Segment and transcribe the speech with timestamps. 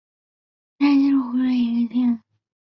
[0.79, 2.23] 应山县是湖北省的一个县份。